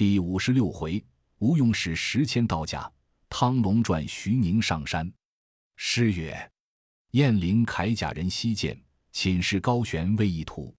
[0.00, 1.04] 第五十六回，
[1.40, 2.90] 吴用使十千道甲，
[3.28, 5.12] 汤龙传徐宁上山。
[5.76, 6.50] 诗曰
[7.12, 8.82] ：“雁翎铠甲人西见，
[9.12, 10.74] 寝室高悬未一图。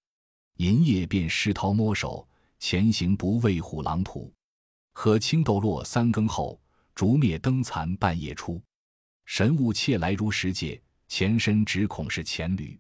[0.56, 4.34] 银叶便石涛摸手，前行不畏虎狼图。
[4.92, 6.60] 可青豆落三更后，
[6.96, 8.60] 烛灭灯残半夜出。
[9.26, 12.76] 神物窃来如石界，前身只恐是黔驴。”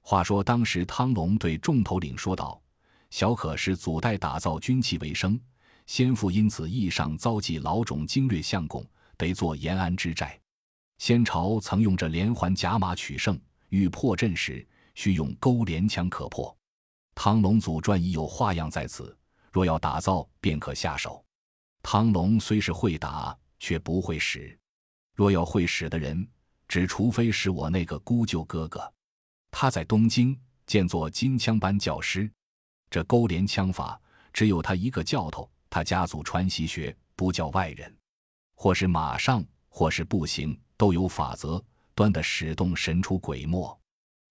[0.00, 2.62] 话说当时汤龙对众头领说道
[3.10, 5.36] ：“小可是祖代打造军器为生。”
[5.92, 8.82] 先父因此义上遭际老种经略相公，
[9.18, 10.40] 得做延安之债。
[10.96, 13.38] 先朝曾用着连环甲马取胜，
[13.68, 16.56] 欲破阵时，须用钩镰枪可破。
[17.14, 19.14] 汤龙祖传已有画样在此，
[19.52, 21.22] 若要打造，便可下手。
[21.82, 24.58] 汤龙虽是会打，却不会使。
[25.14, 26.26] 若要会使的人，
[26.68, 28.90] 只除非是我那个姑舅哥哥，
[29.50, 30.34] 他在东京
[30.66, 32.32] 见作金枪班教师，
[32.88, 34.00] 这钩镰枪法
[34.32, 35.51] 只有他一个教头。
[35.72, 37.96] 他家族传习学，不叫外人，
[38.54, 43.80] 或是马上，或是步行，都有法则，端得使动神出鬼没。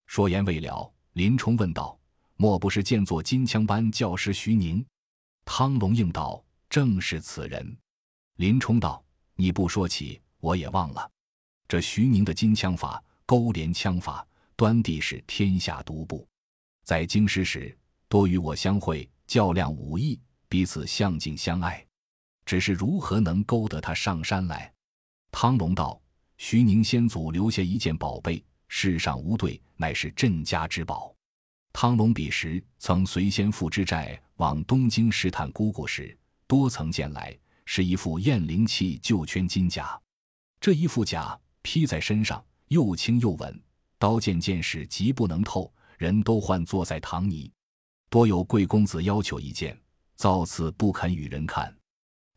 [0.05, 1.99] 说言未了，林冲问道
[2.37, 4.85] ：“莫不是见作金枪班教师徐宁？”
[5.43, 7.75] 汤龙应道：“正是此人。”
[8.37, 11.09] 林冲道：“你不说起，我也忘了。
[11.67, 14.23] 这徐宁的金枪法、勾连枪法，
[14.55, 16.27] 端地是天下独步，
[16.83, 17.75] 在京师时，
[18.07, 20.21] 多与我相会，较量武艺。”
[20.51, 21.81] 彼此相敬相爱，
[22.45, 24.69] 只是如何能勾得他上山来？
[25.31, 25.97] 汤龙道
[26.37, 31.15] ：“徐宁先祖留下一件宝贝，世上无对，乃是镇家之宝。
[31.71, 39.97] 汤龙彼时曾随先父之寨往东京试探姑姑时，多曾见来，是一副燕翎器旧圈金甲。
[40.59, 43.57] 这一副甲披在身上，又轻又稳，
[43.97, 47.49] 刀剑剑士极不能透，人都唤坐在唐尼。
[48.09, 49.73] 多有贵公子要求一件。”
[50.21, 51.75] 造次不肯与人看，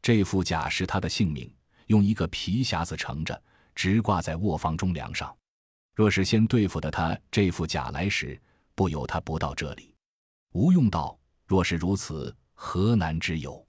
[0.01, 1.55] 这副甲是他的性命，
[1.89, 3.43] 用一个皮匣子盛着，
[3.75, 5.37] 直挂在卧房中梁上。
[5.95, 8.41] 若是先对付的他这副甲来时，
[8.75, 9.95] 不由他不到这里。
[10.53, 11.14] 吴用道
[11.45, 13.63] ：“若是如此，何难之有？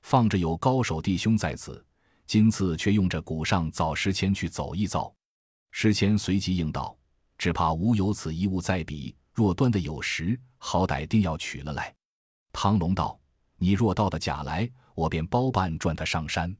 [0.00, 1.86] 放着有高手弟兄在此，
[2.26, 5.14] 今次却用着古上早时前去走一遭。”
[5.70, 6.98] 时迁随即应道
[7.38, 11.94] ：“只怕吾有此一物在彼，若端的有时，好歹定要取了来。”
[12.52, 13.16] 唐龙道。
[13.62, 16.52] 你若到的假来，我便包办赚他上山。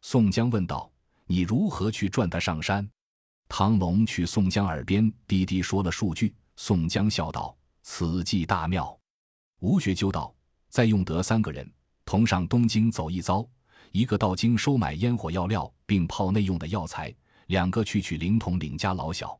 [0.00, 0.90] 宋江问道
[1.28, 2.88] ：“你如何去赚他上山？”
[3.50, 6.34] 唐龙去宋江耳边低低说了数句。
[6.56, 7.54] 宋江笑道
[7.84, 8.98] ：“此计大妙。”
[9.60, 10.34] 吴学究道
[10.70, 11.70] ：“再用得三个人，
[12.06, 13.46] 同上东京走一遭，
[13.92, 17.14] 一个到京收买烟火药料，并炮内用的药材；
[17.48, 19.38] 两个去取灵童领家老小。”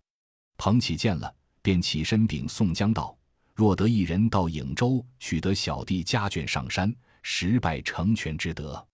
[0.58, 3.17] 彭起见了，便起身禀宋江道。
[3.58, 8.86] 若得一人到颍州取得小弟家眷上山，实拜成全之德。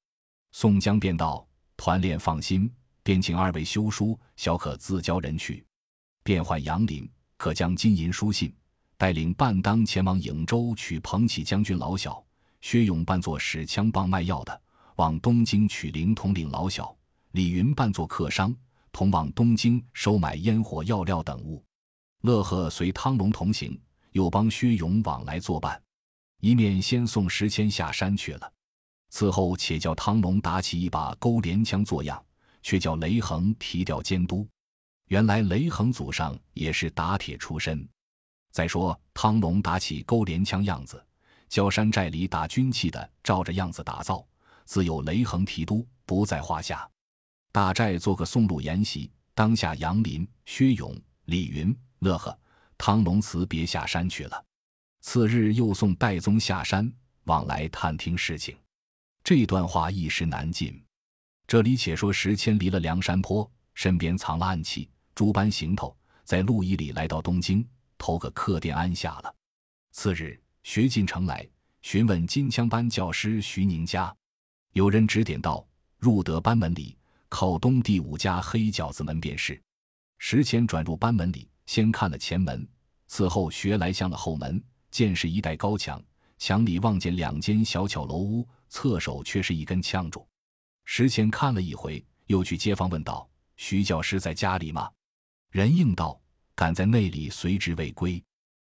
[0.53, 5.63] 宋江便道：“团练放心，便请二位修书，小可自交人去。
[6.23, 8.51] 便唤杨林，可将金银书信，
[8.97, 12.25] 带领半当前往颍州取彭起将军老小。
[12.63, 14.63] 薛勇扮作使枪棒卖药的，
[14.97, 16.97] 往东京取灵统领老小。
[17.33, 18.57] 李云扮作客商，
[18.91, 21.63] 同往东京收买烟火药料等物。
[22.23, 23.79] 乐和随汤龙同行。”
[24.15, 25.81] 又帮薛勇往来作伴，
[26.41, 28.53] 一面先送石谦下山去了。
[29.11, 32.25] 此后且叫汤龙打起一把钩镰枪做样，
[32.63, 34.49] 却叫雷横提调监督。
[35.09, 37.87] 原来雷横祖上也是打铁出身。
[38.53, 41.05] 再说汤龙打起钩镰枪样子，
[41.49, 44.25] 叫山寨里打军器的照着样子打造，
[44.65, 46.89] 自有雷横提督，不在话下。
[47.51, 52.39] 大寨做个送路筵席，当下杨林、薛勇、李云、乐呵。
[52.77, 54.45] 汤龙辞别下山去了，
[55.01, 56.93] 次日又送戴宗下山，
[57.25, 58.57] 往来探听事情。
[59.23, 60.83] 这段话一时难尽。
[61.47, 67.67] 这里且说石谦离了梁山坡，身边藏了暗器，诸般行头，在路一里来到东京，
[67.99, 69.35] 投个客店安下了。
[69.93, 71.47] 次日，学进城来
[71.83, 74.15] 询问金枪班教师徐宁家，
[74.73, 75.67] 有人指点道：
[75.99, 76.97] 入得班门里，
[77.29, 79.61] 靠东第五家黑饺子门便是。
[80.19, 81.49] 石谦转入班门里。
[81.67, 82.67] 先看了前门，
[83.07, 86.03] 此后学来向了后门，见是一带高墙，
[86.39, 90.27] 墙里望见两间小巧楼屋，侧首却是一根枪柱。
[90.85, 94.91] 石谦看了一回，又去街坊问道：“徐教师在家里吗？”
[95.51, 96.21] 人应道
[96.55, 98.23] ：“赶在内里随之未归。”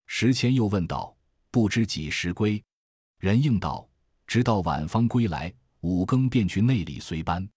[0.07, 1.15] 石谦又问道
[1.49, 2.61] ：“不知几时归？”
[3.17, 3.87] 人应道
[4.27, 7.47] ：“直到晚方归来，五更便去内里随班。”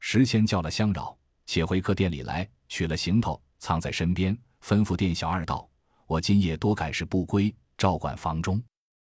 [0.00, 1.16] 石谦叫了相扰，
[1.46, 4.36] 且回客店里来，取了行头，藏在身边。
[4.64, 5.68] 吩咐店小二道
[6.08, 8.62] ：“我今夜多改事不归，照管房中。”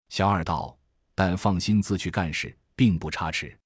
[0.10, 0.78] 小二道
[1.16, 3.58] ：“但放心，自去干事，并不差池。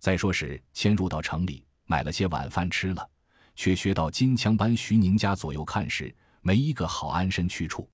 [0.00, 3.08] 再说是迁入到城里，买了些晚饭吃了，
[3.54, 7.88] 却学到金枪班徐宁家左右看时，没一个好安身去处。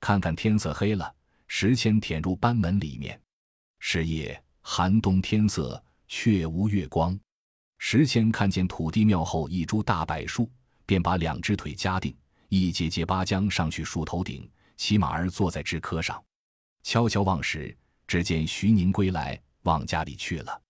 [0.00, 1.14] 看看天色黑了，
[1.46, 3.20] 时迁舔入班门里面。
[3.78, 7.16] 是夜，寒冬天色，却无月光。
[7.78, 10.50] 时迁看见土地庙后一株大柏树，
[10.84, 12.12] 便把两只腿夹定，
[12.54, 14.46] 一节节扒将上去树头顶，
[14.76, 16.22] 骑马儿坐在枝柯上，
[16.82, 17.74] 悄悄望时，
[18.06, 20.60] 只见徐宁归来，往家里去了。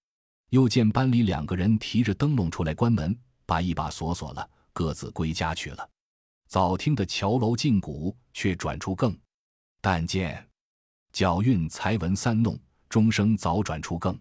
[0.51, 5.91] 又见班里两个人提着灯笼出来关门，把一把锁锁了，各自归家去了。
[6.47, 9.19] 早听得桥楼进鼓，却转出更。
[9.81, 10.49] 但见
[11.13, 12.57] 脚韵才闻三弄。
[12.89, 14.17] 钟声早转出更，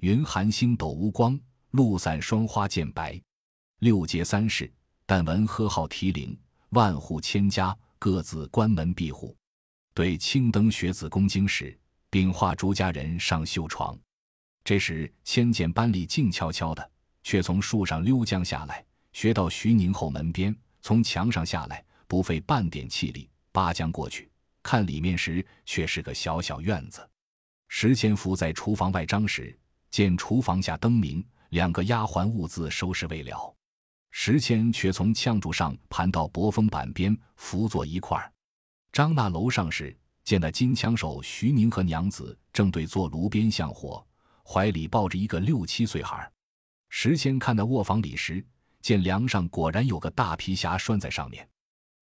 [0.00, 3.18] 云寒星斗无光，露散霜花渐白。
[3.78, 4.70] 六节三世，
[5.06, 6.38] 但闻喝号啼铃，
[6.70, 9.36] 万户千家各自关门闭户。
[9.92, 11.76] 对青灯学子攻经时，
[12.10, 13.98] 禀画诸家人上绣床。
[14.62, 16.90] 这时千简班里静悄悄的，
[17.22, 24.30] 却从树上溜将下来，学到徐宁后门边，从墙上下来，不费半点气力，扒将过去。
[24.62, 27.08] 看里面时，却是个小小院子。
[27.68, 29.58] 石千福在厨房外张时，
[29.90, 33.56] 见厨房下灯明，两个丫鬟兀自收拾未了。
[34.10, 38.32] 石谦却从炝柱上盘到薄风板边，伏坐一块儿。
[38.92, 44.04] 张那楼上时，见那金枪手徐宁和娘子正对坐炉边向火，
[44.44, 46.32] 怀里抱着一个六七岁孩儿。
[46.88, 48.44] 石谦看那卧房里时，
[48.82, 51.48] 见梁上果然有个大皮匣拴在上面，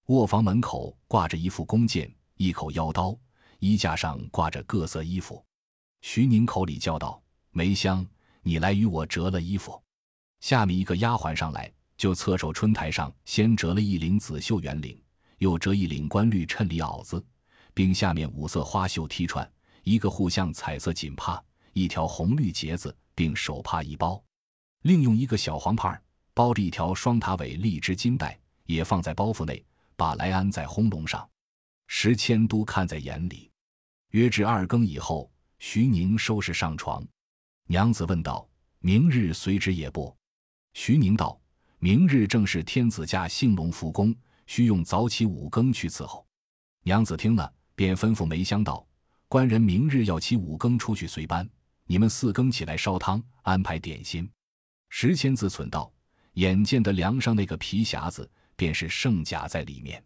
[0.06, 3.14] 卧房门口挂着一副弓箭，一口腰刀，
[3.58, 5.44] 衣架上挂着各色衣服。
[6.00, 7.22] 徐宁口里叫道
[7.52, 8.06] ：“梅香，
[8.42, 9.78] 你来与我折了衣服。”
[10.40, 14.98] 下面一个丫鬟上来，就侧手春台上先折了一领紫绣圆领，
[15.36, 17.22] 又折一领官绿衬里袄子，
[17.74, 19.46] 并下面五色花绣踢串，
[19.82, 21.42] 一个互相彩色锦帕，
[21.74, 24.22] 一条红绿结子，并手帕一包，
[24.82, 26.00] 另用一个小黄帕
[26.32, 29.62] 包着一条双塔尾荔枝金带，也放在包袱内，
[29.96, 31.28] 把来安在轰笼上。
[31.88, 33.50] 石迁都看在眼里。
[34.12, 35.30] 约至二更以后。
[35.60, 37.04] 徐宁收拾上床，
[37.66, 38.48] 娘子问道
[38.78, 40.16] ：“明日随之也不？”
[40.72, 41.36] 徐宁道
[41.78, 44.14] ：“明日正是天子驾兴隆复宫，
[44.46, 46.26] 需用早起五更去伺候。”
[46.84, 48.86] 娘子听了，便吩咐梅香道
[49.28, 51.48] ：“官人明日要起五更出去随班，
[51.84, 54.30] 你们四更起来烧汤，安排点心。”
[54.90, 55.92] 石谦自忖道
[56.34, 60.02] ：“眼见的梁上那个皮匣子，便是圣甲在里面。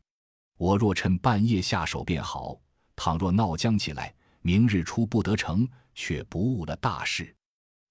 [0.58, 2.60] 我若趁半夜下手便好，
[2.96, 4.14] 倘若闹僵起来。”
[4.44, 7.32] 明日出不得城，却不误了大事，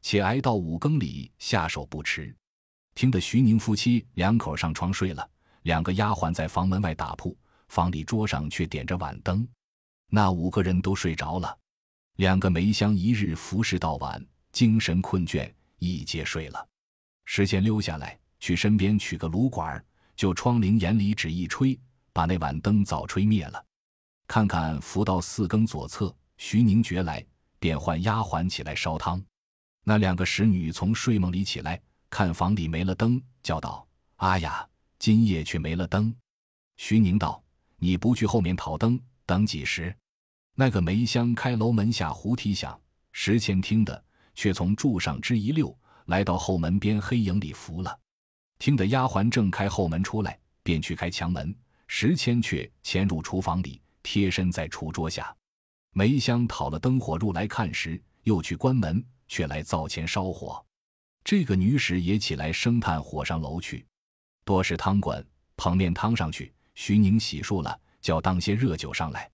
[0.01, 2.35] 且挨到五更里下手不迟。
[2.95, 5.27] 听得徐宁夫妻两口上床睡了，
[5.63, 7.37] 两个丫鬟在房门外打铺，
[7.69, 9.47] 房里桌上却点着晚灯。
[10.09, 11.57] 那五个人都睡着了，
[12.17, 16.67] 两个梅香一日服侍到晚，精神困倦，一皆睡了。
[17.25, 19.83] 时间溜下来，去身边取个炉管，
[20.15, 21.79] 就窗棂眼里只一吹，
[22.11, 23.65] 把那晚灯早吹灭了。
[24.27, 26.13] 看看扶到四更左侧。
[26.37, 27.23] 徐宁觉来，
[27.59, 29.23] 便唤丫鬟起来烧汤。
[29.83, 31.79] 那两个使女从睡梦里起来，
[32.11, 33.87] 看房里没了灯，叫道
[34.17, 34.67] ：“阿呀，
[34.99, 36.13] 今夜却没了灯。”
[36.75, 37.41] 徐宁道
[37.79, 39.95] ：“你不去后面讨灯，等几时？”
[40.53, 42.79] 那个梅香开楼门下胡提响，
[43.13, 44.03] 石谦听的，
[44.35, 45.75] 却从柱上支一溜，
[46.07, 47.97] 来到后门边黑影里伏了。
[48.59, 51.55] 听得丫鬟正开后门出来，便去开墙门。
[51.87, 55.33] 石谦却潜入厨房里，贴身在厨桌下。
[55.93, 60.63] 梅香讨了灯火入来看时，又去关门，却来灶前烧火。
[61.23, 63.85] 这个女使也起来生炭火上楼去，
[64.43, 65.25] 多是汤滚，
[65.55, 66.53] 捧面汤上去。
[66.73, 69.29] 徐宁洗漱了，叫当些热酒上来。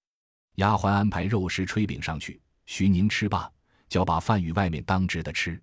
[0.55, 2.41] 丫鬟安排肉食炊饼上去。
[2.65, 3.49] 徐宁吃罢，
[3.87, 5.61] 叫把饭与外面当值的吃。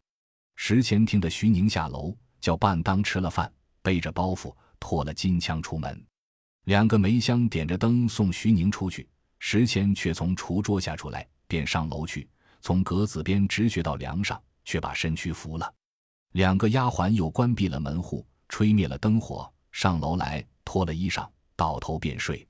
[0.57, 3.53] 石前听得徐宁下楼，叫半当吃了饭，
[3.83, 6.03] 背着包袱，拖了金枪出门。
[6.65, 9.09] 两个梅香点着灯送徐宁出去。
[9.41, 12.27] 石谦却从厨桌下出来，便上楼去，
[12.63, 15.75] 从格子边直学到梁上，却把身躯扶了。
[16.35, 22.45] 两个丫鬟又关闭了门户，吹灭了灯火，上楼来脱了衣裳，倒头便睡。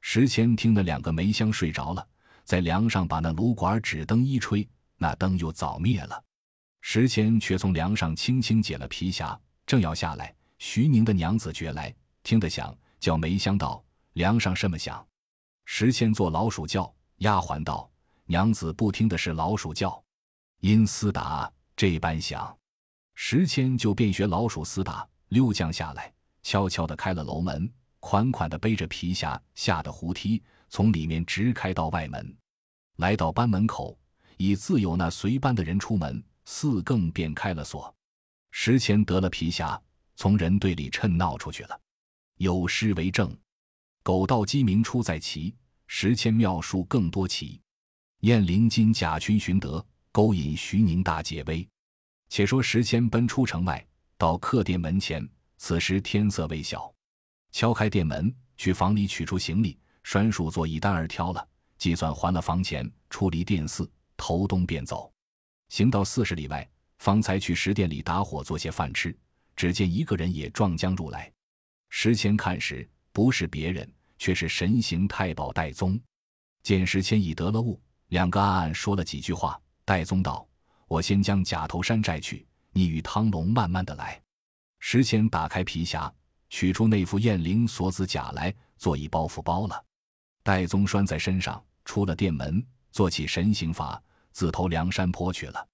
[0.00, 2.08] 石谦听得两个梅香睡着了，
[2.44, 4.66] 在梁上把那炉管纸灯一吹，
[4.96, 6.24] 那灯又早灭了。
[6.80, 15.06] 石谦却从梁上轻轻解了皮匣，正要下来，徐宁的娘子觉来，听得响，叫梅香道：“梁上什么响？”
[15.66, 17.90] 石谦做老鼠叫，丫鬟道
[18.24, 20.02] ：“娘子不听的是老鼠叫，
[20.60, 22.52] 因厮打这般响。”
[23.20, 26.10] 石谦就便学老鼠厮打，溜将下来，
[26.44, 32.36] 悄悄地开了楼门，款款地背着皮匣下的胡梯，从里面直开到外门，
[32.98, 33.98] 来到班门口，
[34.36, 37.92] 已自有那随班的人出门，四更便开了锁。
[38.52, 39.78] 石前得了皮匣，
[40.14, 41.78] 从人队里趁闹出去了。
[42.36, 43.36] 有诗为证
[44.04, 45.52] ：“狗盗鸡鸣出在齐，
[45.88, 47.60] 石迁妙术更多奇。
[48.20, 51.68] 燕陵今贾群寻得，勾引徐宁大解威。”
[52.28, 53.84] 且说时迁奔出城外，
[54.16, 55.28] 到客店门前。
[55.56, 56.94] 此时天色未晓，
[57.50, 65.12] 敲开店门，去房里取出行李，拴束做一单儿挑了，计算还了房钱，出离店肆，头东便走。
[65.68, 66.68] 行到四十里外，
[66.98, 69.16] 方才去食店里打火做些饭吃。
[69.56, 71.32] 只见一个人也撞将入来。
[71.88, 76.00] 时迁看时，不是别人，却是神行太保戴宗。
[76.62, 79.60] 见时迁已得了物，两个暗暗说了几句话。
[79.84, 80.47] 戴宗道
[80.88, 84.20] ：“我先将假头山摘去，你与汤龙慢慢的来。”
[84.80, 86.10] 石谦打开皮匣，
[86.50, 89.84] 取出那副燕翎锁子甲来，做一包袱包了。
[90.42, 94.02] 戴宗拴在身上，出了店门，做起神行法，
[94.32, 95.68] 自投梁山坡去了。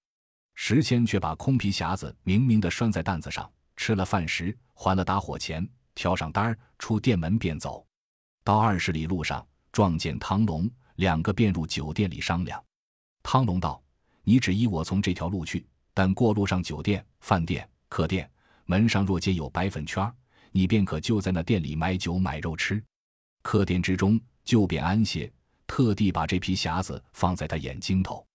[0.55, 7.85] 石谦却把空皮匣子明明的拴在担子上，吃了饭时还了打火钱，挑上单儿出店门便走。
[8.43, 12.63] 到二十里路上，撞见汤龙，两个便入酒店里商量。
[13.21, 13.81] 汤龙道
[14.25, 18.29] ：“你只依我从这条路去，但过路上酒店、饭店、客店。”
[18.67, 20.11] 门上若见有白粉圈，
[20.51, 22.83] 你便可就在那店里买酒买肉吃。
[23.43, 25.31] 客店之中就便安歇，
[25.67, 28.25] 特地把这皮匣子放在他眼睛头。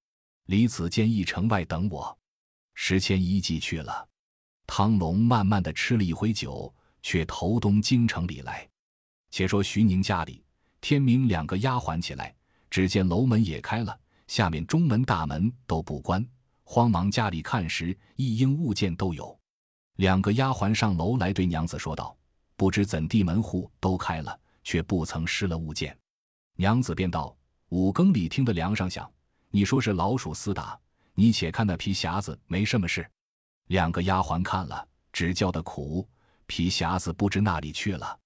[0.46, 2.16] 离此间一城外等我。
[2.74, 4.08] 石谦依计去了。
[4.68, 8.64] 汤龙慢慢的吃了一回酒，却投东京城里来。
[9.32, 10.44] 且说徐宁家里，
[10.80, 12.32] 天明两个丫鬟起来，
[12.70, 13.98] 只见楼门也开了，
[14.30, 16.24] 下面中门大门都不关，
[16.62, 19.36] 慌忙家里看时，一应物件都有。
[19.96, 22.16] 两个丫鬟上楼来，对娘子说道
[22.54, 25.98] ：“不知怎地门户都开了，却不曾失了物件。”
[26.54, 27.36] 娘子便道
[27.70, 29.10] ：“五更里听得梁上响，
[29.50, 30.78] 你说是老鼠厮打，
[31.14, 33.04] 你且看那皮匣子没什么事。”
[33.66, 36.08] 两个丫鬟看了，只叫的苦，
[36.46, 38.16] 皮匣子不知哪里去了。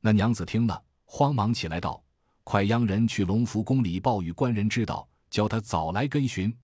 [0.00, 2.02] 那娘子听了，慌忙起来道
[2.42, 6.56] ：“快央人去隆福宫里报与官人知道，叫他早来跟寻。”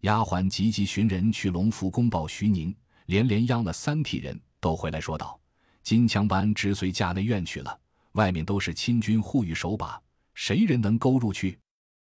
[0.00, 2.74] 丫鬟急急寻人去隆福宫报徐宁。
[3.06, 5.38] 连连央了三替人都回来说道
[5.84, 7.78] ：“金枪班直随驾内院去了，
[8.12, 10.00] 外面都是亲军护御守把，
[10.34, 11.56] 谁人能勾入去？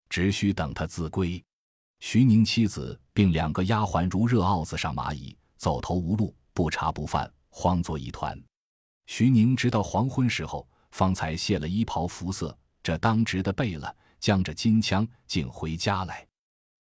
[0.10, 1.44] 只需等他自归。”
[2.00, 8.42] 徐宁妻子并两个丫鬟如热鏊子上蚂蚁，走投无路，不茶不饭，慌作一团。
[9.06, 16.28] 徐宁直到黄昏时候，方才卸了衣袍服色，这当值的备了，将着金枪，竟回家来。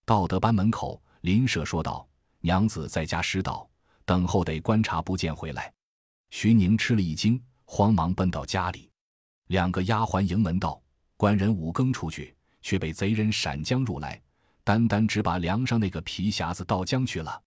[0.06, 2.08] 到得班门口，邻舍说道
[2.42, 3.70] ：“娘子在家失道。”
[4.06, 5.74] 等候得观察不见回来，
[6.30, 8.90] 徐宁吃了一惊，慌忙奔到家里。
[9.48, 10.82] 两个丫鬟迎门道
[11.18, 14.22] ：“官人五更出去，却被贼人闪将入来，
[14.64, 17.44] 单单只把梁上那个皮匣子倒将去了。”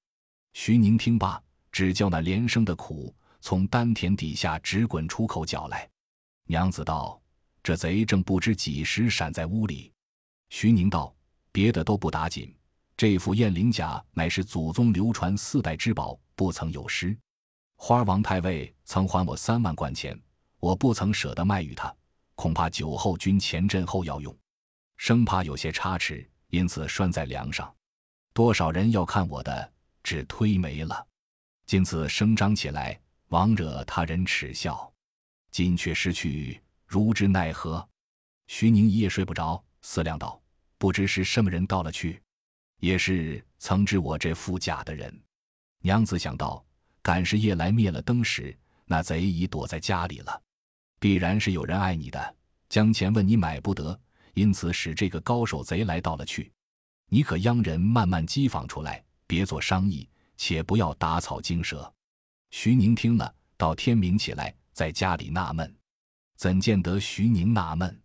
[0.52, 1.42] 徐宁听罢，
[1.73, 5.88] 只叫那连声的苦从丹田底下直滚出口角来。
[6.44, 7.19] 娘子道
[7.70, 9.92] ：“这贼正不知几时闪在屋里。”
[10.50, 11.14] 徐宁道
[11.52, 12.52] ：“别的都不打紧，
[12.96, 17.14] 这副燕翎甲乃是祖宗流传四代之宝。”不曾有失，
[17.76, 20.18] 花王太尉曾还我三万贯钱，
[20.58, 21.94] 我不曾舍得卖与他，
[22.34, 24.34] 恐怕酒后军前阵后要用，
[24.96, 27.70] 生怕有些差池，因此拴在梁上。
[28.32, 29.72] 多少人要看我的，
[30.02, 31.06] 只推没了。
[31.66, 32.98] 今次声张起来，
[33.28, 34.90] 枉惹他人耻笑，
[35.50, 36.58] 今却失去，
[36.90, 37.88] 如之奈何？
[38.49, 40.42] 徐宁一夜睡不着，思量道：
[40.76, 42.20] 不知是什么人到了去，
[42.80, 45.23] 也是曾知我这副甲的人。
[45.82, 46.66] 娘子想到，
[47.00, 50.42] 赶是夜来灭了灯时，那贼已躲在家里了，
[50.99, 52.37] 必然是有人爱你的，
[52.68, 53.97] 将钱问你买不得，
[54.35, 56.50] 因此使这个高手贼来到了去。
[57.09, 61.94] 你可央人慢慢机访出来，别做商议，且不要打草惊蛇。
[62.50, 65.73] 徐宁听了，到天明起来，在家里纳闷，
[66.40, 68.00] 怎见得徐宁纳闷？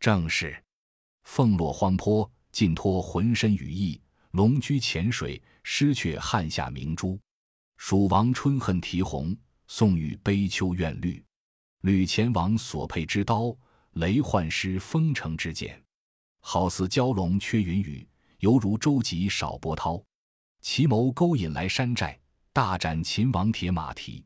[0.00, 0.60] 正是
[1.22, 4.02] 凤落荒坡，尽脱浑身羽翼。
[4.32, 7.16] 龙居浅水，失却汉下明珠；
[7.76, 9.32] 蜀王春恨啼红，
[9.68, 11.24] 宋玉悲秋怨绿。
[11.82, 13.56] 吕前王所佩之刀，
[13.92, 15.80] 雷幻师封城之剑。
[16.40, 18.04] 好似蛟龙缺云雨，
[18.40, 20.02] 犹如舟楫少波涛。
[20.62, 22.18] 奇谋勾引来山寨，
[22.52, 24.24] 大斩秦王铁马蹄。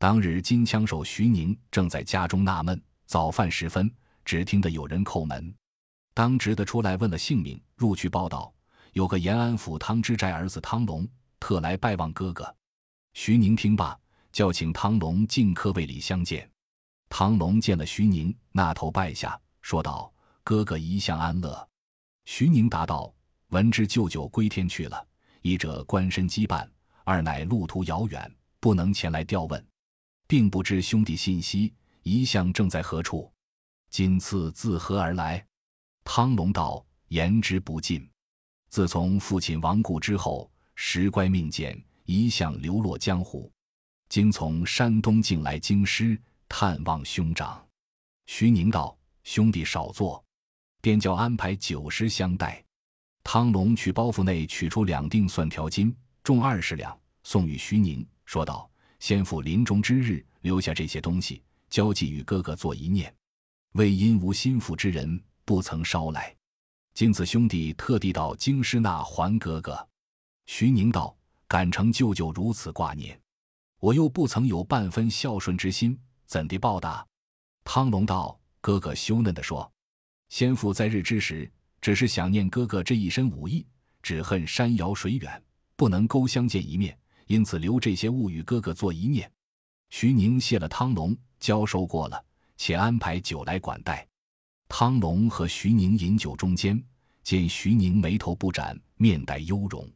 [0.00, 5.54] 当日金枪手徐宁正在家中纳闷，早饭时分，只听得有人叩门，
[6.14, 8.50] 当值的出来问了姓名，入去报道。
[8.94, 11.06] 有个延安府汤之寨儿子汤龙，
[11.38, 12.56] 特来拜望哥哥。
[13.12, 13.94] 徐宁听罢，
[14.32, 16.50] 叫请汤龙进客位里相见。
[17.10, 20.10] 汤龙见了徐宁，那头拜下，说道
[20.42, 21.68] ：“哥哥一向安乐。”
[22.24, 23.12] 徐宁答道
[23.52, 25.06] ：“闻知舅舅归天去了，
[25.42, 26.66] 一者官身羁绊，
[27.04, 29.62] 二乃路途遥远，不能前来调问，
[30.30, 33.28] 并不知兄弟信息，一向正在何处？
[33.90, 35.44] 今次自何而来？”
[36.06, 38.08] 汤龙道：“言之不尽。
[38.68, 43.50] 自从父亲亡故之后，时乖命贱，一向流落江湖。
[44.08, 46.16] 今从山东境来京师
[46.48, 47.60] 探望兄长。”
[48.26, 50.24] 徐宁道：“兄弟少坐。”
[50.80, 52.64] 便叫安排酒食相待。
[53.24, 58.69] 汤龙去包袱内取出两锭蒜条金，重二十两，送与徐宁，说道
[59.00, 63.12] ：“先父临终之日留下这些东西，交寄与哥哥做一念。
[63.72, 66.34] 为因无心腹之人，不曾捎来。
[66.92, 69.88] 今子兄弟特地到京师那还哥哥。”
[70.46, 71.16] 徐宁道
[71.48, 73.18] ：“敢承舅舅如此挂念，
[73.78, 77.06] 我又不曾有半分孝顺之心，怎地报答？”
[77.64, 79.70] 汤龙道：“哥哥羞嫩地说。”
[80.28, 83.66] 先父在日之时，只是想念哥哥这一身武艺，
[84.02, 85.42] 只恨山遥水远，
[85.74, 86.98] 不能勾相见一面，
[87.30, 89.30] 因此留这些物与哥哥做一念。
[89.90, 92.20] 徐宁谢了汤龙，交收过了，
[92.56, 94.04] 且安排酒来管待。
[94.68, 96.82] 汤龙和徐宁饮酒中间，
[97.22, 99.88] 见徐宁眉头不展，面带忧容。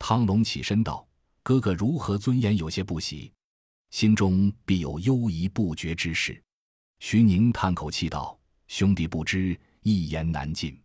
[0.00, 1.06] 汤龙起身道
[1.44, 3.32] ：“哥哥如何尊严有些不喜，
[3.90, 6.42] 心中必有忧疑不决之事。”
[6.98, 8.36] 徐宁叹口气道。
[8.66, 10.76] 兄弟不知，一言难尽。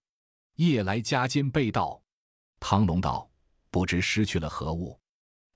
[0.58, 2.00] 夜来家间被盗，
[2.60, 3.28] 汤龙道
[3.72, 4.96] ：“不知失去了何物。”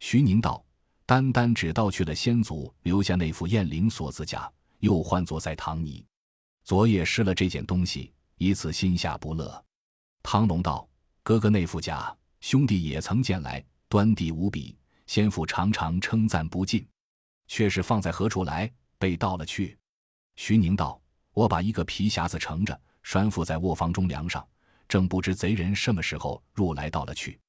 [0.06, 0.62] 徐宁道
[1.08, 6.06] ：“单单只盗去了先祖留下那副燕翎锁子甲，又唤作在唐尼。
[6.66, 9.64] 昨夜失了这件东西，以此心下不乐。”
[10.22, 10.86] 汤龙道
[11.24, 16.86] ：“哥哥那副甲，兄弟也曾见来，端地无比，先父常常称赞不尽，
[17.48, 18.70] 却是放在何处来？
[19.00, 19.78] 被盗了去。”
[20.36, 21.02] 徐宁道。
[21.32, 24.46] 我把一个皮匣子盛着，拴缚在卧房中梁上，
[24.86, 27.40] 正不知贼人什么时候入来到了去。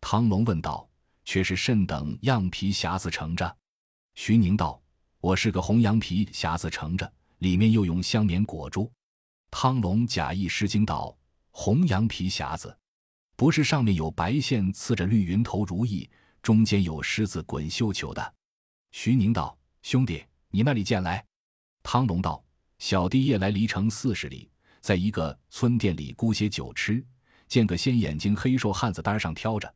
[0.00, 0.88] 汤龙问道
[1.26, 3.54] ：“却是甚等样皮匣子盛着？”
[4.16, 4.82] 徐宁道
[5.20, 8.90] ：“我是个红羊皮匣子盛着，里面又用香棉裹住。”
[9.52, 11.14] 汤龙假意失惊道
[11.52, 12.74] ：“红羊皮匣子，
[13.36, 16.08] 不是上面有白线刺着绿云头如意，
[16.40, 18.34] 中间有狮子滚绣球的？”
[18.92, 21.22] 徐宁道：“兄弟，你那里见来？”
[21.84, 22.42] 汤龙道。
[22.78, 24.50] 小弟夜来离城四十里，
[24.82, 27.02] 在一个村店里沽些酒吃，
[27.48, 29.74] 见个鲜眼睛黑瘦汉子单上挑着，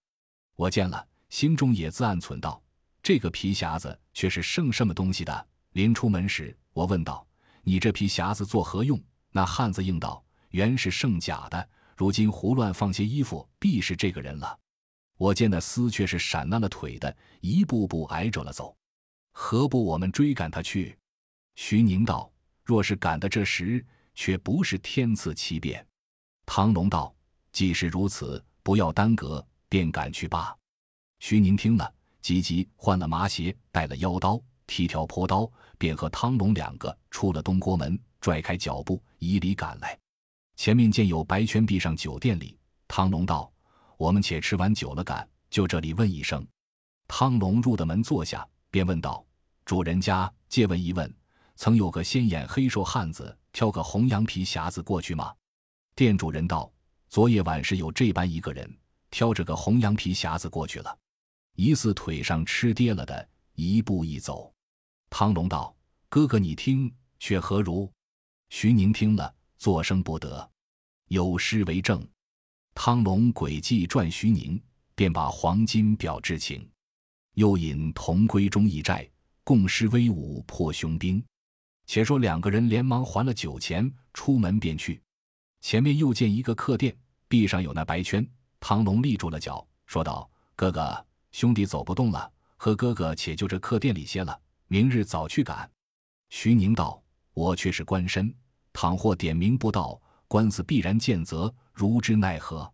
[0.55, 2.63] 我见了，心中也自暗忖道：
[3.03, 5.49] 这个皮匣子却是剩什么东西的？
[5.73, 7.27] 临出门时，我问道：
[7.63, 9.01] 你这皮匣子作何用？
[9.31, 14.59] 那汉子应道：原是剩假的，如今胡乱放些衣服，必是这个人了。
[15.17, 18.77] 我见那厮却是闪烂了腿的，一步步挨着了走，
[19.33, 20.99] 何不我们追赶他去？
[21.55, 22.31] 徐宁道。
[22.63, 25.85] 若是赶得这时，却不是天赐奇变。
[26.47, 27.13] 唐龙道
[27.51, 30.57] ：“既是如此，不要耽搁，便赶去罢。”
[31.21, 39.97] 徐宁听了，急急换了麻鞋，带了腰刀、提条坡刀，便和汤龙两个出了东郭门，拽开脚步，以里赶来。
[40.57, 43.53] 前面见有白圈壁上酒店里，汤龙道
[43.99, 46.45] ：“我们且吃完酒了，赶就这里问一声。”
[47.07, 49.25] 汤龙入的门坐下，便问道
[49.67, 51.15] ：“主人家，借问一问。”
[51.55, 55.35] 曾有个鲜眼黑瘦汉子挑个红羊皮匣子过去吗？
[55.95, 56.73] 店主人道
[57.11, 58.75] ：“昨夜晚是有这般一个人
[59.11, 60.97] 挑着个红羊皮匣子过去了，
[61.61, 64.51] 疑似腿上吃跌了的，一步一走。”
[65.11, 65.77] 汤龙道
[66.09, 67.93] ：“哥哥你听，却何如？”
[68.49, 70.51] 徐宁听了，作声不得。
[71.09, 72.03] 有诗为证：
[72.75, 74.59] 汤龙诡计赚徐宁，
[74.95, 76.67] 便把黄金表至情，
[77.35, 79.07] 又引同归忠义债，
[79.45, 81.23] 共施威武破雄兵。
[81.85, 84.99] 且说两个人连忙还了酒钱，出门便去。
[85.61, 86.97] 前面又见一个客店，
[87.29, 88.27] 壁上有那白圈。
[88.61, 95.71] 汤龙立住了脚，说道：“哥哥，兄弟走不动了，和哥哥且就这客店里歇了，明日早去赶。”
[96.31, 97.03] 徐宁道
[97.35, 98.35] ：“我却是官身，
[98.73, 102.73] 倘或点名不到，官司必然见责，如之奈何？”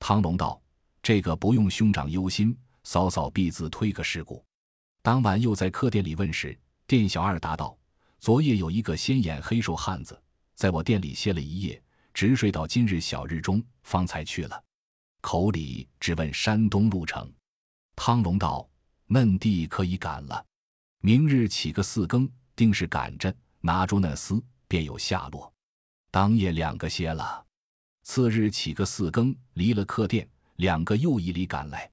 [0.00, 0.60] 唐龙道
[1.02, 4.44] ：“这个不用兄长忧心，嫂嫂必自推个事故。”
[5.02, 7.76] 当晚又在客店里问时，店小二答道。
[8.20, 10.20] 昨夜有一个鲜眼黑瘦汉子，
[10.56, 11.80] 在我店里歇了一夜，
[12.12, 14.60] 直睡到今日小日中，方才去了。
[15.20, 17.32] 口里只问山东路程。
[18.00, 18.66] 汤龙道
[19.10, 20.46] ：“嫩弟可以赶了，
[21.00, 25.52] 明日起个四更，定是赶着拿住那厮，便有下落。
[26.08, 27.44] 当夜两个歇了，
[28.04, 31.90] 次日起个四更，离了客店，两个又一里赶来。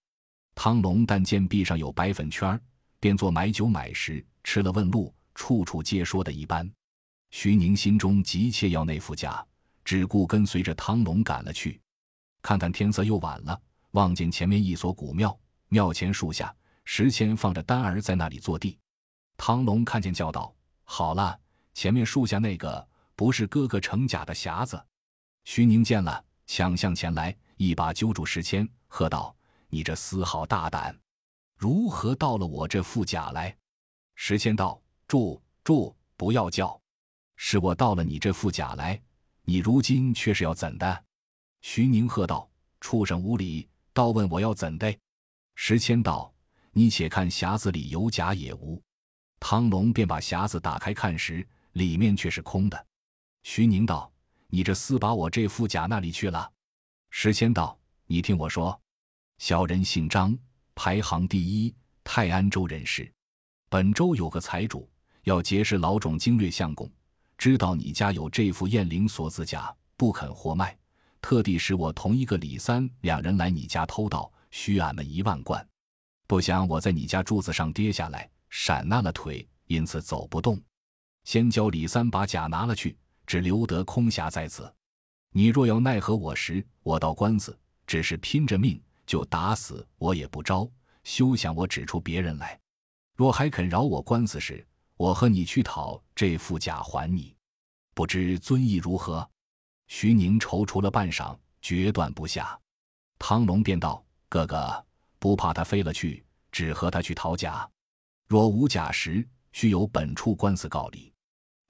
[0.53, 2.61] 汤龙但见壁上有白粉圈，
[2.99, 6.71] 便做买酒买食，吃了问路。”处处皆说的一般，
[7.31, 9.45] 徐宁心中急切要那副甲，
[9.83, 11.81] 只顾跟随着汤龙赶了去。
[12.43, 13.59] 看看天色又晚了，
[13.91, 15.37] 望见前面一所古庙，
[15.69, 18.77] 庙前树下，石阡放着丹儿在那里坐地。
[19.37, 21.37] 汤龙看见，叫道：“好了，
[21.73, 24.81] 前面树下那个不是哥哥成甲的匣子。”
[25.43, 29.35] 徐宁见了，抢向前来，一把揪住石阡，喝道
[29.69, 30.97] ：“你这厮好大胆，
[31.57, 33.55] 如何到了我这副甲来？”
[34.15, 36.79] 石阡道：“住住，不要叫，
[37.35, 39.01] 是我到了你这副甲来，
[39.43, 41.03] 你如今却是要怎的？”
[41.61, 42.49] 徐宁喝道
[42.79, 44.95] ：“畜生无礼！”倒问我要怎的？
[45.55, 46.31] 石谦道
[46.71, 48.81] ：“你且看匣子里有假也无。”
[49.39, 52.85] 汤龙便把匣子打开看时，里面却是空的。
[53.43, 54.11] 徐宁道
[54.47, 56.51] ：“你这厮把我这副甲那里去了？”
[57.09, 58.79] 石谦道：“你听我说，
[59.37, 60.37] 小人姓张，
[60.75, 63.09] 排行第一，泰安州人士。
[63.69, 64.89] 本州有个财主
[65.23, 66.91] 要结识老种精略相公，
[67.37, 70.77] 知道你家有这副燕翎锁子甲，不肯活卖。”
[71.21, 75.67] 特地使我同一个李三两人来你家偷盗，需俺们一万贯。
[76.27, 80.59] 不想我在你家柱子上跌下来，闪烂了腿，因此走不动。
[81.25, 84.73] 先教李三把甲拿了去，只留得空匣在此。
[85.31, 90.67] 你若要奈何我时，我到官司，只是拼着命就打死我也不招。
[91.03, 92.57] 休想我指出别人来。
[93.13, 94.65] 若还肯饶我官司时，
[94.95, 97.35] 我和你去讨这副甲还你。
[97.93, 99.29] 不知尊意如何？
[99.87, 102.57] 徐宁踌躇了半晌，决断不下。
[103.19, 104.85] 汤龙便道：“哥哥，
[105.19, 107.69] 不怕他飞了去，只和他去讨假。
[108.27, 111.13] 若无假时，须由本处官司告理。”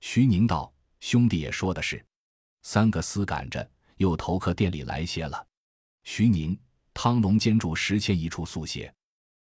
[0.01, 2.03] 徐宁道：“兄弟也说的是。”
[2.63, 5.45] 三个厮赶着，又投客店里来歇了。
[6.03, 6.57] 徐宁、
[6.93, 8.93] 汤龙兼住石阡一处宿歇。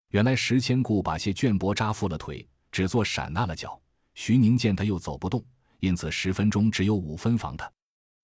[0.09, 3.81] 原来石阡故把些绢帛扎缚了腿，只做闪纳了脚。
[4.13, 5.43] 徐宁见他又走不动，
[5.79, 7.71] 因此十分钟只有五分房他。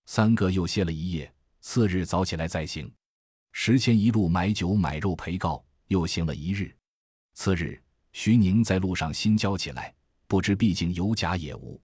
[0.06, 2.92] 三个又歇了一夜，次日早起来再行。
[3.52, 6.74] 石谦一路买酒买肉陪告，又行了一日。
[7.34, 7.80] 次日，
[8.12, 9.94] 徐宁在路上心焦起来，
[10.26, 11.80] 不知毕竟有假也无。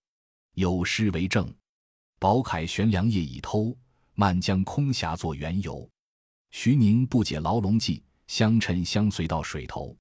[0.54, 1.54] 有诗为证
[2.18, 3.76] ：“宝铠悬梁夜已偷，
[4.14, 5.88] 漫江空峡作缘由。”
[6.50, 9.96] 徐宁不解牢笼计，相趁相随到水头。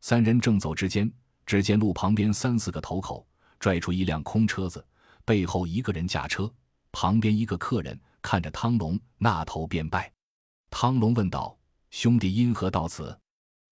[0.00, 1.12] 三人正走之间，
[1.44, 3.26] 只见路旁边三四个头口
[3.58, 4.82] 拽出一辆空车子，
[5.24, 6.50] 背后一个人驾车。
[6.92, 10.10] 旁边一个客人看着汤龙，那头便拜。
[10.70, 11.58] 汤龙问道
[11.90, 13.18] ：“兄弟因何到此？”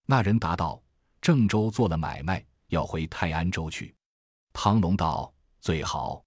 [0.05, 0.81] 那人答道
[1.21, 3.95] ：“郑州做了买卖，要回泰安州去。”
[4.53, 6.23] 汤龙道：“最好，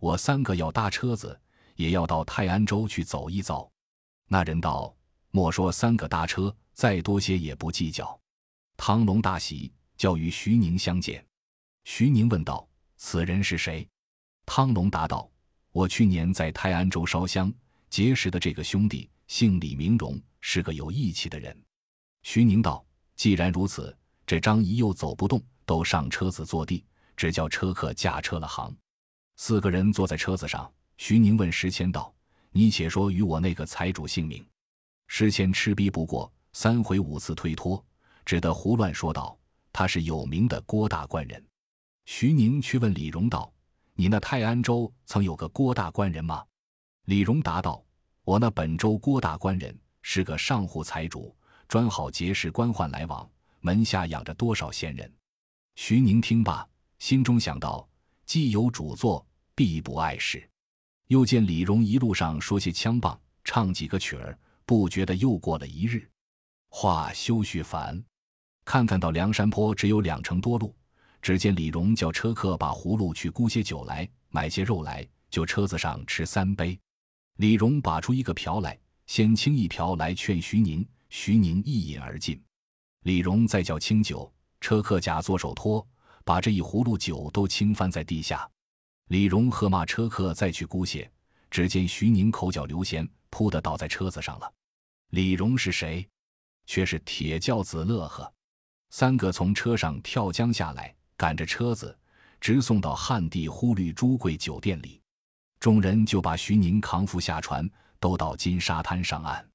[0.00, 1.40] 我三个要搭车子，
[1.76, 3.70] 也要到泰安州去走一遭。”
[4.26, 4.94] 那人道
[5.30, 8.18] ：“莫说三个搭车，再多些也不计较。”
[8.76, 11.24] 汤龙大喜，叫与徐宁相见。
[11.84, 13.88] 徐宁问道：“此人是谁？”
[14.44, 15.30] 汤龙答道。
[15.70, 17.52] 我去年在泰安州烧香
[17.88, 21.54] 结识的这个兄弟，姓李，名荣，是个有义气的人。
[22.22, 26.82] 徐宁道：“既然如此，这张仪又走不动，都上车子坐地，
[27.14, 28.74] 只叫车客驾车了行。”
[29.36, 30.68] 四个人坐在车子上。
[30.96, 32.12] 徐宁问石谦道
[32.50, 34.44] ：“你且说与我那个财主姓名。”
[35.06, 37.84] 石谦吃逼不过，三回五次推脱，
[38.24, 39.38] 只得胡乱说道
[39.72, 41.46] ：“他是有名的郭大官人。”
[42.06, 43.52] 徐宁去问李荣道。
[43.92, 46.42] 你那泰安州曾有个郭大官人吗？
[47.04, 47.84] 李荣答道
[48.28, 51.34] ：“我那本州郭大官人是个上户财主，
[51.66, 53.26] 专好结识官宦来往，
[53.60, 55.10] 门下养着多少闲人。”
[55.76, 57.88] 徐宁听罢，心中想到：
[58.26, 60.46] 既有主作，必不碍事。
[61.06, 66.06] 又见李荣一路上说些枪棒，唱几个曲儿，不觉得又过了一日。
[66.68, 68.04] 话休叙烦，
[68.62, 70.76] 看看到梁山坡只有两成多路。
[71.22, 76.78] 只见李荣叫车客把葫芦去沽些酒来，买些肉来，就车子上吃三杯。
[77.38, 82.42] 李荣把出一个瓢来，先倾一瓢来劝徐宁，徐宁一饮而尽。
[83.04, 85.86] 李荣再叫清酒，车客假作手托，
[86.24, 88.48] 把这一葫芦酒都倾翻在地下。
[89.06, 91.08] 李荣喝骂车客再去沽血，
[91.48, 94.52] 只见徐宁口角流涎，扑的倒在车子上了。
[95.10, 96.04] 李荣是谁？
[96.66, 98.30] 却是铁轿子乐呵。
[98.90, 100.92] 三个从车上跳江下来。
[101.16, 101.98] 赶着车子，
[102.40, 105.02] 直送到汉地忽律朱贵酒店里。
[105.60, 107.68] 众人就把徐宁扛扶下船，
[107.98, 109.46] 都到金沙滩上岸。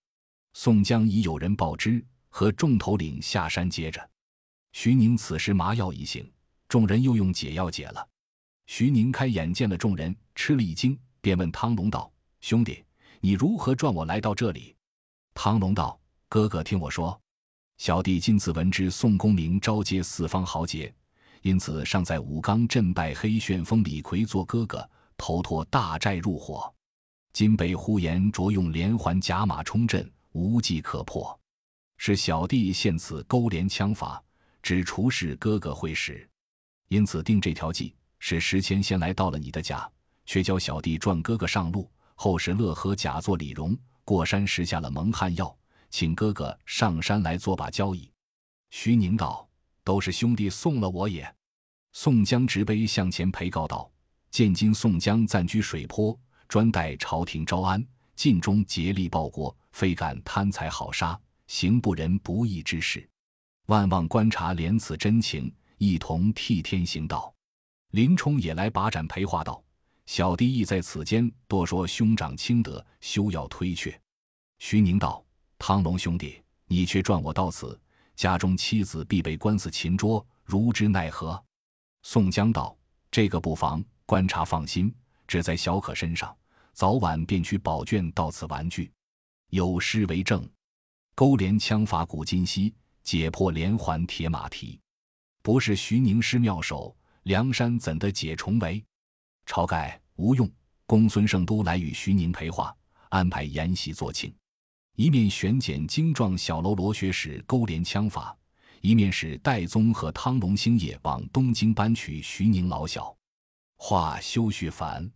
[0.53, 4.09] 宋江已有人报知，和众头领下山接着。
[4.73, 6.29] 徐宁此时麻药已醒，
[6.67, 8.07] 众人又用解药解了。
[8.67, 12.11] 徐宁开眼见了众人，吃了一惊，便问汤龙道
[12.41, 12.83] ：“兄弟，
[13.19, 14.75] 你如何撞我来到这里？”
[15.33, 17.19] 汤龙道：“哥哥听我说，
[17.77, 20.93] 小弟今自闻知宋公明招接四方豪杰。”
[21.43, 26.73] 因此，尚在武冈镇拜黑旋风李逵做哥哥，投托大寨入伙。
[27.31, 31.39] 今被呼延着用连环甲马冲阵，无计可破。
[31.97, 34.23] 是小弟献此勾连枪法，
[34.61, 36.29] 只除是哥哥会使，
[36.89, 39.89] 因此定这条计，是时迁先来到了你的家，
[40.25, 41.89] 却教小弟转哥哥上路。
[42.15, 45.53] 后是乐和假作李荣过山时下了蒙汗药，
[45.89, 48.11] 请哥哥上山来做把交易。
[48.69, 49.47] 徐宁道
[49.83, 51.35] ：“都是兄弟送了我也。”
[51.91, 53.91] 宋江执杯向前陪告道
[54.33, 63.07] ：“见今宋江暂居水泊，专待朝廷招安，尽忠竭力报国，非敢贪财好杀。”行不仁不义之事，
[63.67, 67.31] 万望观察怜此真情，一同替天行道。
[67.91, 69.63] 林冲也来把盏陪话道
[70.07, 73.95] ：“小弟亦在此间多说兄长清德，休要推却。”
[74.57, 75.23] 徐宁道
[75.59, 77.79] ：“汤龙兄弟，你却转我到此，
[78.15, 81.39] 家中妻子必被官司擒捉，如之奈何？”
[82.01, 82.75] 宋江道
[83.11, 84.93] ：“这个不妨，观察放心，
[85.27, 86.37] 只在小可身上，
[86.71, 88.91] 早晚便取宝卷到此玩具，
[89.49, 90.47] 有诗为证。”
[91.17, 92.71] 勾连枪法古今稀，
[93.01, 94.79] 解破连环铁马蹄。
[95.41, 98.85] 不是徐宁施妙手，梁山怎得解重围？
[99.47, 100.47] 晁盖、吴用、
[100.85, 102.71] 公孙胜都来与徐宁陪话，
[103.09, 104.31] 安排筵席作庆。
[104.95, 108.37] 一面选拣精壮小喽啰学使勾连枪法，
[108.81, 113.11] 一面使戴宗和汤龙星夜往东京搬取徐宁老小。
[113.85, 115.11] 话休叙繁。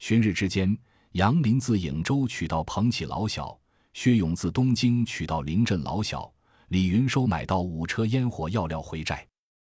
[0.00, 0.76] 旬日之间，
[1.12, 3.56] 杨林自颍州取到彭起老小。
[3.94, 6.28] 薛勇自东京取到临镇老小，
[6.70, 9.24] 李云收买到五车烟火药料回寨。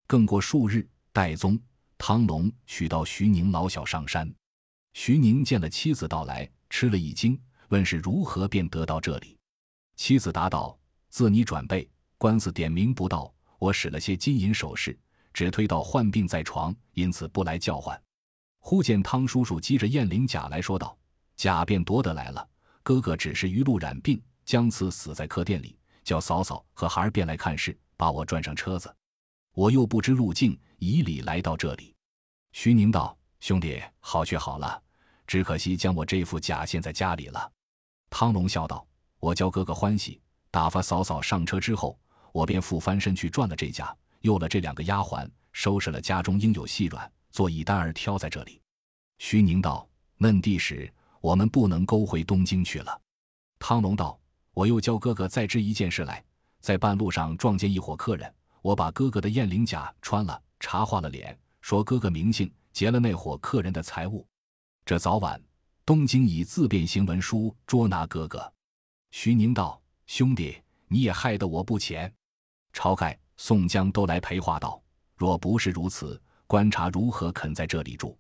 [0.07, 1.61] 更过数日，戴宗、
[1.99, 4.35] 汤龙取到徐宁老小上山。
[4.95, 9.37] 徐宁见了妻子到来，吃了一惊，问是如何便得到这里。
[9.97, 10.79] 妻子答道
[11.11, 14.99] ：“自你转背，官司点名不到，我使了些金银首饰，
[15.35, 18.03] 只推到患病在床，因此不来叫唤。”
[18.65, 20.97] 忽见汤叔叔击着燕翎甲来说道
[21.37, 22.49] ：“甲便夺得来了。”
[22.85, 28.95] 哥哥只是余路染病，将此死在客店里，叫嫂嫂和孩儿便来看事，把我转上车子。
[29.53, 31.93] 我又不知路径，以礼来到这里。
[32.53, 34.81] 徐宁道：“兄弟，好却好了，
[35.27, 37.53] 只可惜将我这副甲献在家里了。”
[38.11, 38.87] 汤龙笑道
[39.19, 40.21] ：“我教哥哥欢喜，
[40.53, 41.99] 打发嫂嫂上车之后，
[42.33, 48.61] 我便复翻身去转了这甲，又了这两个丫鬟，收拾了家中应有细软，做一单儿挑在这里。”
[49.19, 50.89] 徐宁道：“嫩地时。”
[51.23, 53.01] 我们不能勾回东京去了。
[53.61, 54.19] 汤龙道
[54.55, 56.21] ：“我又教哥哥再知一件事来，
[56.59, 64.27] 在半路上撞见一伙客人，我把哥哥的燕翎甲穿了，茶化了脸，说哥哥名姓，劫了那伙客人的财物。
[64.85, 65.41] 这早晚，
[65.87, 68.53] 东京以自便行文书捉拿哥哥。”
[69.13, 72.13] 徐宁道：“兄弟，你也害得我不浅。”
[72.75, 74.83] 晁盖、宋江都来陪话道
[75.15, 76.21] ：“若不是如此，
[76.53, 78.15] 观察如何肯在这里住？”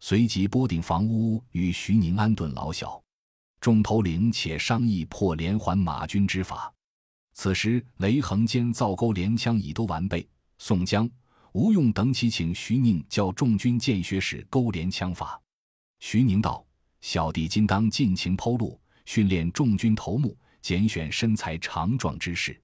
[0.00, 2.98] 随即拨顶房屋与徐宁安顿老小，
[3.60, 6.72] 众头领且商议破连环马军之法。
[7.34, 11.06] 此时雷横间造钩连枪已都完备，宋江、
[11.52, 15.38] 吴用等起请徐宁教众军见学使钩连枪法。
[16.00, 16.66] 徐宁道
[17.02, 22.58] ：“小弟今当尽情剖路，训练众军头目，拣选身材强壮之士。”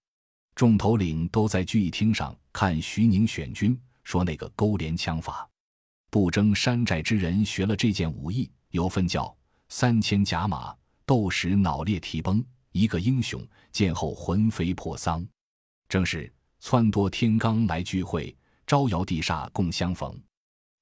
[0.57, 3.79] 众头领都在聚义厅上看徐宁选军，
[4.13, 5.49] 说那个勾连枪法。
[6.11, 9.35] 不争山寨之人学了这件武艺，有份叫
[9.71, 15.27] 三千甲马斗时脑裂蹄崩，一个英雄见后魂飞魄丧。
[15.89, 20.15] 正是撺掇天罡来聚会，招摇地煞共相逢。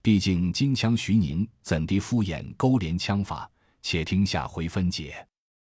[0.02, 3.48] 毕竟金枪徐宁怎地敷衍勾连枪法？
[3.80, 5.24] 且听下回分解。